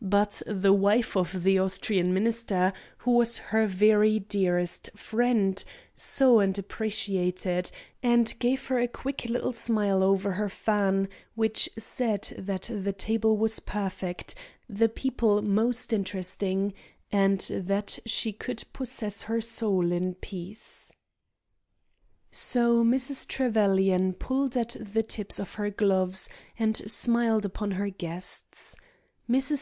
But 0.00 0.42
the 0.46 0.72
wife 0.72 1.16
of 1.16 1.42
the 1.42 1.58
Austrian 1.58 2.14
Minister, 2.14 2.72
who 2.98 3.10
was 3.10 3.38
her 3.38 3.66
very 3.66 4.20
dearest 4.20 4.90
friend, 4.94 5.58
saw 5.92 6.38
and 6.38 6.56
appreciated, 6.56 7.68
and 8.00 8.32
gave 8.38 8.64
her 8.68 8.78
a 8.78 8.86
quick 8.86 9.24
little 9.24 9.52
smile 9.52 10.04
over 10.04 10.30
her 10.34 10.48
fan, 10.48 11.08
which 11.34 11.68
said 11.76 12.32
that 12.38 12.70
the 12.72 12.92
table 12.92 13.36
was 13.36 13.58
perfect, 13.58 14.36
the 14.68 14.88
people 14.88 15.42
most 15.42 15.92
interesting, 15.92 16.74
and 17.10 17.40
that 17.50 17.98
she 18.06 18.32
could 18.32 18.62
possess 18.72 19.22
her 19.22 19.40
soul 19.40 19.90
in 19.90 20.14
peace. 20.14 20.92
So 22.30 22.84
Mrs. 22.84 23.26
Trevelyan 23.26 24.12
pulled 24.12 24.56
at 24.56 24.76
the 24.78 25.02
tips 25.02 25.40
of 25.40 25.54
her 25.54 25.70
gloves 25.70 26.28
and 26.56 26.76
smiled 26.88 27.44
upon 27.44 27.72
her 27.72 27.90
guests. 27.90 28.76
Mrs. 29.28 29.60